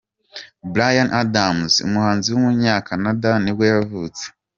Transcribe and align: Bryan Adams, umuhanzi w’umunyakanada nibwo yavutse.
Bryan 0.73 1.09
Adams, 1.21 1.73
umuhanzi 1.87 2.27
w’umunyakanada 2.29 3.31
nibwo 3.43 3.63
yavutse. 3.73 4.23